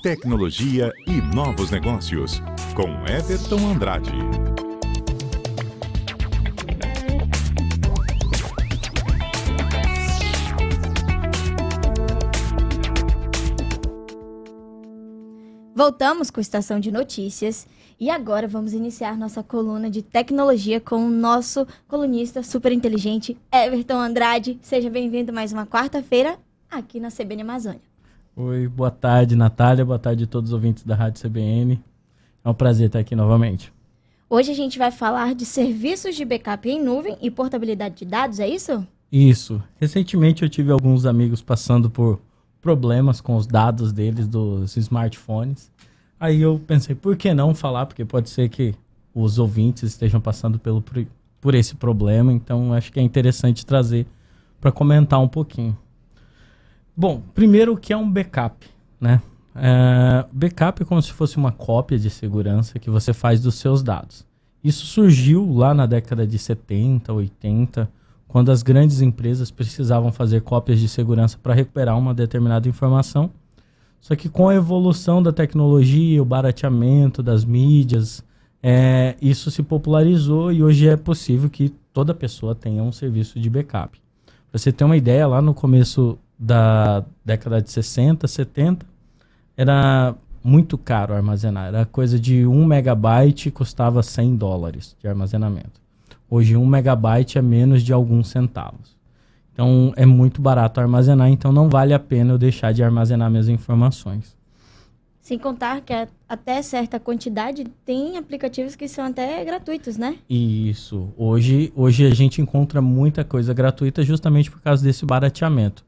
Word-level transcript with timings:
tecnologia 0.00 0.90
e 1.06 1.20
novos 1.34 1.70
negócios, 1.70 2.40
com 2.74 2.88
Everton 3.06 3.58
Andrade. 3.70 4.10
Voltamos 15.74 16.30
com 16.30 16.40
a 16.40 16.42
Estação 16.42 16.80
de 16.80 16.90
Notícias 16.90 17.66
e 17.98 18.08
agora 18.08 18.48
vamos 18.48 18.72
iniciar 18.72 19.18
nossa 19.18 19.42
coluna 19.42 19.90
de 19.90 20.02
tecnologia 20.02 20.80
com 20.80 21.06
o 21.06 21.10
nosso 21.10 21.66
colunista 21.86 22.42
super 22.42 22.72
inteligente, 22.72 23.36
Everton 23.52 23.98
Andrade. 23.98 24.58
Seja 24.62 24.88
bem-vindo 24.88 25.32
mais 25.32 25.52
uma 25.52 25.66
quarta-feira 25.66 26.38
aqui 26.70 26.98
na 26.98 27.10
CBN 27.10 27.42
Amazônia. 27.42 27.89
Oi, 28.42 28.66
boa 28.68 28.90
tarde, 28.90 29.36
Natália. 29.36 29.84
Boa 29.84 29.98
tarde 29.98 30.24
a 30.24 30.26
todos 30.26 30.48
os 30.48 30.54
ouvintes 30.54 30.82
da 30.82 30.94
Rádio 30.94 31.20
CBN. 31.22 31.78
É 32.42 32.48
um 32.48 32.54
prazer 32.54 32.86
estar 32.86 32.98
aqui 32.98 33.14
novamente. 33.14 33.70
Hoje 34.30 34.50
a 34.50 34.54
gente 34.54 34.78
vai 34.78 34.90
falar 34.90 35.34
de 35.34 35.44
serviços 35.44 36.16
de 36.16 36.24
backup 36.24 36.66
em 36.66 36.82
nuvem 36.82 37.18
e 37.20 37.30
portabilidade 37.30 37.96
de 37.96 38.06
dados, 38.06 38.40
é 38.40 38.48
isso? 38.48 38.86
Isso. 39.12 39.62
Recentemente 39.78 40.42
eu 40.42 40.48
tive 40.48 40.72
alguns 40.72 41.04
amigos 41.04 41.42
passando 41.42 41.90
por 41.90 42.18
problemas 42.62 43.20
com 43.20 43.36
os 43.36 43.46
dados 43.46 43.92
deles 43.92 44.26
dos 44.26 44.74
smartphones. 44.74 45.70
Aí 46.18 46.40
eu 46.40 46.58
pensei, 46.66 46.94
por 46.94 47.18
que 47.18 47.34
não 47.34 47.54
falar? 47.54 47.84
Porque 47.84 48.06
pode 48.06 48.30
ser 48.30 48.48
que 48.48 48.74
os 49.14 49.38
ouvintes 49.38 49.82
estejam 49.82 50.18
passando 50.18 50.58
pelo, 50.58 50.82
por 51.42 51.54
esse 51.54 51.74
problema. 51.74 52.32
Então 52.32 52.72
acho 52.72 52.90
que 52.90 53.00
é 53.00 53.02
interessante 53.02 53.66
trazer 53.66 54.06
para 54.58 54.72
comentar 54.72 55.20
um 55.20 55.28
pouquinho. 55.28 55.76
Bom, 56.96 57.22
primeiro 57.34 57.72
o 57.72 57.76
que 57.76 57.92
é 57.92 57.96
um 57.96 58.10
backup, 58.10 58.66
né? 59.00 59.20
É, 59.54 60.24
backup 60.32 60.82
é 60.82 60.84
como 60.84 61.00
se 61.02 61.12
fosse 61.12 61.36
uma 61.36 61.52
cópia 61.52 61.98
de 61.98 62.10
segurança 62.10 62.78
que 62.78 62.90
você 62.90 63.12
faz 63.12 63.40
dos 63.40 63.56
seus 63.56 63.82
dados. 63.82 64.26
Isso 64.62 64.86
surgiu 64.86 65.52
lá 65.52 65.72
na 65.72 65.86
década 65.86 66.26
de 66.26 66.38
70, 66.38 67.12
80, 67.12 67.90
quando 68.28 68.52
as 68.52 68.62
grandes 68.62 69.00
empresas 69.00 69.50
precisavam 69.50 70.12
fazer 70.12 70.42
cópias 70.42 70.78
de 70.78 70.88
segurança 70.88 71.38
para 71.42 71.54
recuperar 71.54 71.98
uma 71.98 72.14
determinada 72.14 72.68
informação. 72.68 73.30
Só 74.00 74.14
que 74.14 74.28
com 74.28 74.48
a 74.48 74.54
evolução 74.54 75.22
da 75.22 75.32
tecnologia, 75.32 76.22
o 76.22 76.24
barateamento 76.24 77.22
das 77.22 77.44
mídias, 77.44 78.24
é, 78.62 79.16
isso 79.20 79.50
se 79.50 79.62
popularizou 79.62 80.52
e 80.52 80.62
hoje 80.62 80.88
é 80.88 80.96
possível 80.96 81.50
que 81.50 81.70
toda 81.92 82.14
pessoa 82.14 82.54
tenha 82.54 82.82
um 82.82 82.92
serviço 82.92 83.40
de 83.40 83.50
backup. 83.50 84.00
Para 84.50 84.58
você 84.58 84.70
ter 84.70 84.84
uma 84.84 84.96
ideia, 84.96 85.26
lá 85.26 85.42
no 85.42 85.54
começo 85.54 86.18
da 86.40 87.04
década 87.22 87.60
de 87.60 87.70
60, 87.70 88.26
70, 88.26 88.86
era 89.54 90.14
muito 90.42 90.78
caro 90.78 91.12
armazenar. 91.12 91.68
Era 91.68 91.84
coisa 91.84 92.18
de 92.18 92.46
1 92.46 92.64
megabyte 92.64 93.50
custava 93.50 94.02
100 94.02 94.36
dólares 94.36 94.96
de 94.98 95.06
armazenamento. 95.06 95.78
Hoje 96.30 96.56
1 96.56 96.64
megabyte 96.64 97.36
é 97.36 97.42
menos 97.42 97.82
de 97.82 97.92
alguns 97.92 98.28
centavos. 98.28 98.96
Então 99.52 99.92
é 99.96 100.06
muito 100.06 100.40
barato 100.40 100.80
armazenar, 100.80 101.28
então 101.28 101.52
não 101.52 101.68
vale 101.68 101.92
a 101.92 101.98
pena 101.98 102.32
eu 102.32 102.38
deixar 102.38 102.72
de 102.72 102.82
armazenar 102.82 103.30
minhas 103.30 103.48
informações. 103.48 104.34
Sem 105.20 105.38
contar 105.38 105.82
que 105.82 105.92
até 106.26 106.62
certa 106.62 106.98
quantidade 106.98 107.64
tem 107.84 108.16
aplicativos 108.16 108.74
que 108.74 108.88
são 108.88 109.04
até 109.04 109.44
gratuitos, 109.44 109.98
né? 109.98 110.16
Isso. 110.28 111.12
Hoje, 111.18 111.70
hoje 111.76 112.06
a 112.06 112.14
gente 112.14 112.40
encontra 112.40 112.80
muita 112.80 113.22
coisa 113.22 113.52
gratuita 113.52 114.02
justamente 114.02 114.50
por 114.50 114.62
causa 114.62 114.82
desse 114.82 115.04
barateamento. 115.04 115.84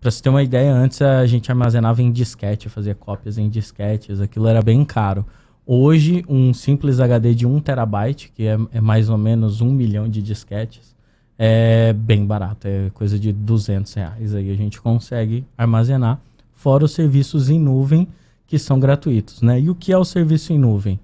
Pra 0.00 0.12
você 0.12 0.22
ter 0.22 0.28
uma 0.28 0.42
ideia, 0.42 0.72
antes 0.72 1.02
a 1.02 1.26
gente 1.26 1.50
armazenava 1.50 2.00
em 2.00 2.12
disquete, 2.12 2.68
fazia 2.68 2.94
cópias 2.94 3.36
em 3.36 3.48
disquetes, 3.48 4.20
aquilo 4.20 4.46
era 4.46 4.62
bem 4.62 4.84
caro. 4.84 5.26
Hoje, 5.66 6.24
um 6.28 6.54
simples 6.54 7.00
HD 7.00 7.34
de 7.34 7.46
1 7.46 7.60
terabyte, 7.60 8.32
que 8.34 8.46
é, 8.46 8.56
é, 8.72 8.80
mais 8.80 9.10
ou 9.10 9.18
menos 9.18 9.60
um 9.60 9.72
milhão 9.72 10.08
de 10.08 10.22
disquetes, 10.22 10.94
é 11.36 11.92
bem 11.92 12.24
barato, 12.24 12.66
é 12.66 12.90
coisa 12.94 13.18
de 13.18 13.32
200 13.32 13.92
reais. 13.92 14.34
Aí 14.34 14.50
a 14.50 14.54
gente 14.54 14.80
consegue 14.80 15.44
armazenar, 15.58 16.20
fora 16.54 16.84
os 16.84 16.92
serviços 16.92 17.50
em 17.50 17.58
nuvem, 17.58 18.08
que 18.46 18.58
são 18.58 18.78
gratuitos. 18.78 19.42
Né? 19.42 19.60
E 19.60 19.68
o 19.68 19.74
que 19.74 19.92
é 19.92 19.98
o 19.98 20.04
serviço 20.04 20.52
em 20.52 20.58
nuvem? 20.58 20.98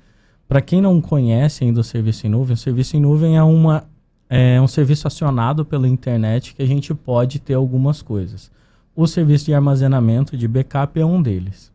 Para 0.48 0.60
quem 0.60 0.80
não 0.80 1.00
conhece 1.00 1.64
ainda 1.64 1.80
o 1.80 1.84
serviço 1.84 2.26
em 2.26 2.30
nuvem, 2.30 2.54
o 2.54 2.56
serviço 2.56 2.96
em 2.96 3.00
nuvem 3.00 3.36
é, 3.36 3.42
uma, 3.42 3.84
é 4.30 4.60
um 4.60 4.68
serviço 4.68 5.06
acionado 5.06 5.64
pela 5.64 5.88
internet 5.88 6.54
que 6.54 6.62
a 6.62 6.66
gente 6.66 6.94
pode 6.94 7.40
ter 7.40 7.54
algumas 7.54 8.00
coisas. 8.00 8.50
O 8.96 9.08
serviço 9.08 9.46
de 9.46 9.54
armazenamento 9.54 10.36
de 10.36 10.46
backup 10.46 11.00
é 11.00 11.04
um 11.04 11.20
deles. 11.20 11.72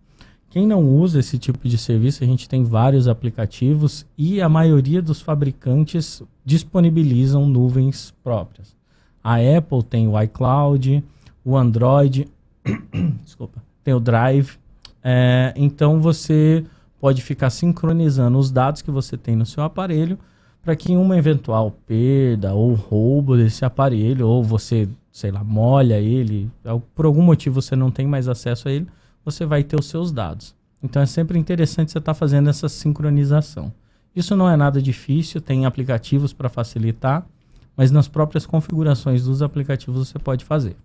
Quem 0.49 0.65
não 0.65 0.83
usa 0.87 1.19
esse 1.19 1.37
tipo 1.37 1.67
de 1.67 1.77
serviço, 1.77 2.23
a 2.23 2.27
gente 2.27 2.47
tem 2.47 2.63
vários 2.63 3.07
aplicativos 3.07 4.05
e 4.17 4.41
a 4.41 4.47
maioria 4.47 5.01
dos 5.01 5.21
fabricantes 5.21 6.23
disponibilizam 6.45 7.45
nuvens 7.45 8.13
próprias. 8.23 8.73
A 9.21 9.35
Apple 9.35 9.83
tem 9.83 10.07
o 10.07 10.19
iCloud, 10.21 11.03
o 11.43 11.57
Android, 11.57 12.25
desculpa, 13.23 13.61
tem 13.83 13.93
o 13.93 13.99
Drive. 13.99 14.57
É, 15.03 15.53
então 15.57 15.99
você 15.99 16.65
pode 17.01 17.21
ficar 17.21 17.49
sincronizando 17.49 18.37
os 18.37 18.49
dados 18.49 18.81
que 18.81 18.91
você 18.91 19.17
tem 19.17 19.35
no 19.35 19.45
seu 19.45 19.63
aparelho 19.63 20.17
para 20.63 20.75
que 20.75 20.91
em 20.91 20.97
uma 20.97 21.17
eventual 21.17 21.71
perda 21.85 22.53
ou 22.53 22.73
roubo 22.73 23.37
desse 23.37 23.63
aparelho, 23.63 24.27
ou 24.27 24.43
você 24.43 24.87
sei 25.19 25.31
lá, 25.31 25.43
molha 25.43 25.99
ele, 25.99 26.49
por 26.95 27.05
algum 27.05 27.21
motivo 27.21 27.61
você 27.61 27.75
não 27.75 27.91
tem 27.91 28.07
mais 28.07 28.29
acesso 28.29 28.69
a 28.69 28.71
ele, 28.71 28.87
você 29.23 29.45
vai 29.45 29.63
ter 29.63 29.77
os 29.77 29.87
seus 29.87 30.11
dados. 30.11 30.55
Então 30.81 31.01
é 31.01 31.05
sempre 31.05 31.37
interessante 31.37 31.91
você 31.91 31.97
estar 31.97 32.13
tá 32.13 32.17
fazendo 32.17 32.49
essa 32.49 32.69
sincronização. 32.69 33.73
Isso 34.15 34.33
não 34.35 34.49
é 34.49 34.55
nada 34.55 34.81
difícil, 34.81 35.41
tem 35.41 35.65
aplicativos 35.65 36.31
para 36.31 36.47
facilitar, 36.47 37.27
mas 37.75 37.91
nas 37.91 38.07
próprias 38.07 38.45
configurações 38.45 39.25
dos 39.25 39.41
aplicativos 39.41 40.07
você 40.07 40.17
pode 40.17 40.45
fazer. 40.45 40.77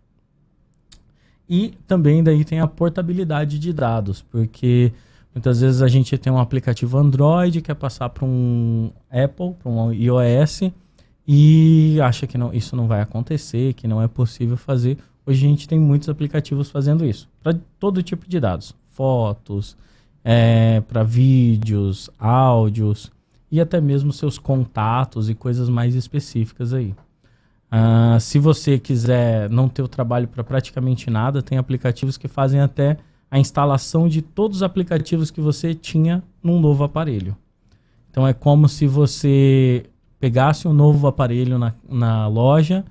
E 1.48 1.74
também 1.86 2.22
daí 2.22 2.44
tem 2.44 2.58
a 2.58 2.66
portabilidade 2.66 3.58
de 3.58 3.72
dados, 3.72 4.20
porque 4.20 4.92
muitas 5.32 5.60
vezes 5.60 5.80
a 5.80 5.88
gente 5.88 6.18
tem 6.18 6.32
um 6.32 6.38
aplicativo 6.38 6.98
Android 6.98 7.60
que 7.60 7.68
quer 7.68 7.74
passar 7.74 8.08
para 8.08 8.24
um 8.24 8.90
Apple, 9.10 9.54
para 9.62 9.70
um 9.70 9.92
iOS, 9.92 10.72
e 11.26 11.98
acha 12.02 12.26
que 12.26 12.36
não, 12.36 12.52
isso 12.52 12.76
não 12.76 12.86
vai 12.86 13.00
acontecer, 13.00 13.72
que 13.74 13.88
não 13.88 14.02
é 14.02 14.08
possível 14.08 14.56
fazer. 14.56 14.98
Hoje 15.26 15.46
a 15.46 15.48
gente 15.48 15.66
tem 15.66 15.78
muitos 15.78 16.08
aplicativos 16.08 16.70
fazendo 16.70 17.04
isso, 17.04 17.28
para 17.42 17.56
todo 17.78 18.02
tipo 18.02 18.28
de 18.28 18.38
dados, 18.38 18.74
fotos, 18.88 19.76
é, 20.22 20.80
para 20.82 21.02
vídeos, 21.02 22.10
áudios 22.18 23.10
e 23.50 23.60
até 23.60 23.80
mesmo 23.80 24.12
seus 24.12 24.38
contatos 24.38 25.30
e 25.30 25.34
coisas 25.34 25.68
mais 25.68 25.94
específicas 25.94 26.72
aí. 26.72 26.94
Uh, 27.72 28.20
se 28.20 28.38
você 28.38 28.78
quiser 28.78 29.50
não 29.50 29.68
ter 29.68 29.82
o 29.82 29.88
trabalho 29.88 30.28
para 30.28 30.44
praticamente 30.44 31.10
nada, 31.10 31.42
tem 31.42 31.58
aplicativos 31.58 32.16
que 32.16 32.28
fazem 32.28 32.60
até 32.60 32.98
a 33.30 33.38
instalação 33.38 34.08
de 34.08 34.22
todos 34.22 34.58
os 34.58 34.62
aplicativos 34.62 35.30
que 35.30 35.40
você 35.40 35.74
tinha 35.74 36.22
num 36.42 36.60
novo 36.60 36.84
aparelho. 36.84 37.36
Então 38.10 38.26
é 38.28 38.32
como 38.32 38.68
se 38.68 38.86
você 38.86 39.86
pegasse 40.24 40.66
um 40.66 40.72
novo 40.72 41.06
aparelho 41.06 41.58
na, 41.58 41.74
na 41.86 42.26
loja, 42.26 42.82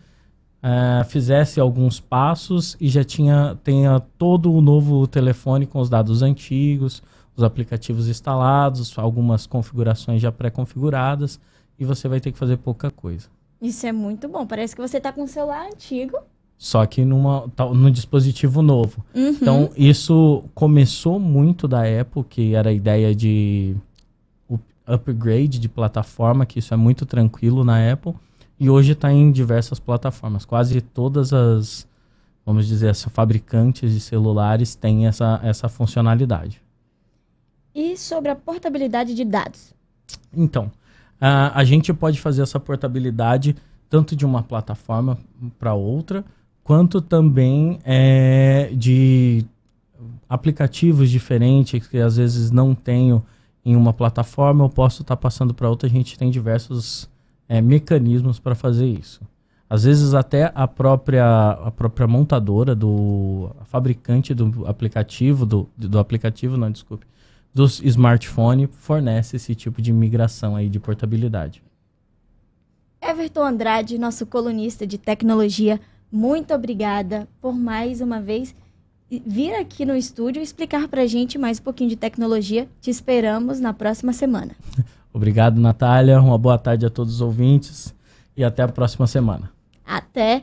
uh, 0.62 1.04
fizesse 1.06 1.60
alguns 1.60 2.00
passos 2.00 2.78
e 2.80 2.88
já 2.88 3.04
tinha 3.04 3.58
tenha 3.64 4.00
todo 4.20 4.54
o 4.54 4.62
novo 4.62 5.08
telefone 5.08 5.66
com 5.66 5.80
os 5.80 5.90
dados 5.90 6.22
antigos, 6.22 7.02
os 7.36 7.44
aplicativos 7.44 8.08
instalados, 8.08 8.96
algumas 9.00 9.48
configurações 9.48 10.22
já 10.22 10.32
pré-configuradas 10.32 11.40
e 11.80 11.84
você 11.84 12.08
vai 12.08 12.20
ter 12.20 12.32
que 12.32 12.38
fazer 12.38 12.58
pouca 12.58 12.92
coisa. 12.92 13.28
Isso 13.60 13.88
é 13.88 13.92
muito 13.92 14.28
bom. 14.28 14.46
Parece 14.46 14.76
que 14.76 14.82
você 14.82 14.98
está 14.98 15.12
com 15.12 15.24
um 15.24 15.28
celular 15.28 15.66
antigo. 15.66 16.20
Só 16.56 16.86
que 16.86 17.04
numa, 17.04 17.52
num 17.74 17.90
dispositivo 17.90 18.62
novo. 18.62 19.04
Uhum. 19.16 19.30
Então, 19.30 19.72
isso 19.76 20.44
começou 20.54 21.20
muito 21.20 21.68
da 21.68 21.82
Apple, 21.82 22.24
que 22.30 22.54
era 22.54 22.70
a 22.70 22.74
ideia 22.74 23.16
de 23.16 23.76
upgrade 24.86 25.60
de 25.60 25.70
plataforma, 25.70 26.46
que 26.46 26.60
isso 26.60 26.74
é 26.74 26.78
muito 26.78 27.06
tranquilo 27.06 27.64
na 27.64 27.92
Apple, 27.92 28.14
e 28.60 28.70
hoje 28.70 28.94
está 28.94 29.12
em 29.12 29.32
diversas 29.32 29.80
plataformas. 29.80 30.46
Quase 30.46 30.80
todas 30.82 31.34
as, 31.34 31.88
vamos 32.46 32.68
dizer, 32.68 32.90
as 32.90 33.04
fabricantes 33.04 33.94
de 33.94 34.00
celulares 34.00 34.76
têm 34.76 35.08
essa, 35.08 35.40
essa 35.44 35.68
funcionalidade. 35.68 36.62
E 37.74 37.98
sobre 37.98 38.30
a 38.30 38.36
portabilidade 38.36 39.16
de 39.16 39.26
dados? 39.26 39.74
Então, 40.36 40.72
a, 41.20 41.60
a 41.60 41.64
gente 41.64 41.94
pode 41.94 42.20
fazer 42.20 42.44
essa 42.44 42.60
portabilidade 42.60 43.56
tanto 43.90 44.16
de 44.16 44.26
uma 44.26 44.42
plataforma 44.42 45.18
para 45.60 45.74
outra, 45.74 46.26
quanto 46.64 47.00
também 47.00 47.80
é, 47.84 48.72
de 48.74 49.46
aplicativos 50.28 51.12
diferentes 51.12 51.88
que 51.88 51.98
às 51.98 52.18
vezes 52.18 52.50
não 52.50 52.74
tenho 52.74 53.24
em 53.66 53.76
uma 53.76 53.94
plataforma, 53.94 54.66
eu 54.66 54.70
posso 54.70 55.02
estar 55.02 55.16
tá 55.16 55.22
passando 55.22 55.54
para 55.54 55.70
outra. 55.70 55.88
A 55.88 55.92
gente 55.92 56.18
tem 56.18 56.30
diversos 56.30 57.10
é, 57.48 57.62
mecanismos 57.62 58.40
para 58.40 58.56
fazer 58.56 58.88
isso. 58.88 59.22
Às 59.70 59.86
vezes 59.86 60.14
até 60.14 60.52
a 60.54 60.68
própria, 60.68 61.52
a 61.52 61.72
própria 61.72 62.06
montadora 62.06 62.76
do 62.76 63.50
fabricante 63.66 64.34
do 64.34 64.68
aplicativo 64.68 65.46
do, 65.46 65.68
do 65.76 65.98
aplicativo, 65.98 66.58
não, 66.58 66.70
desculpe, 66.70 67.06
do 67.54 67.66
smartphone 67.66 68.68
fornece 68.68 69.36
esse 69.36 69.56
tipo 69.56 69.82
de 69.82 69.92
migração 69.94 70.56
aí 70.56 70.70
de 70.70 70.80
portabilidade. 70.80 71.64
Everton 73.02 73.44
Andrade, 73.44 73.98
nosso 73.98 74.26
colunista 74.26 74.86
de 74.88 74.98
tecnologia, 74.98 75.80
muito 76.12 76.54
obrigada 76.54 77.28
por 77.42 77.54
mais 77.54 78.00
uma 78.00 78.22
vez 78.22 78.56
vir 79.10 79.54
aqui 79.56 79.86
no 79.86 79.96
estúdio 79.96 80.40
e 80.40 80.44
explicar 80.44 80.88
para 80.88 81.02
a 81.02 81.08
gente 81.08 81.38
mais 81.38 81.60
um 81.60 81.64
pouquinho 81.64 81.90
de 81.90 81.96
tecnologia. 81.96 82.68
Te 82.82 82.90
esperamos 82.90 83.60
na 83.60 83.74
próxima 83.74 84.14
semana. 84.14 84.56
Obrigado, 85.14 85.60
Natália. 85.60 86.20
Uma 86.20 86.38
boa 86.38 86.58
tarde 86.58 86.86
a 86.86 86.90
todos 86.90 87.16
os 87.16 87.22
ouvintes 87.22 87.94
e 88.36 88.44
até 88.44 88.64
a 88.64 88.68
próxima 88.68 89.06
semana. 89.06 89.52
Até. 89.86 90.42